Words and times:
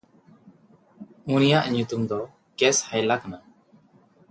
ᱩᱱᱤᱭᱟᱜ 1.33 1.65
ᱧᱩᱛᱩᱢ 1.73 2.01
ᱫᱚ 2.09 2.19
ᱠᱮᱥᱦᱟᱭᱞᱟ 2.57 3.15
ᱠᱟᱱᱟ᱾ 3.21 3.37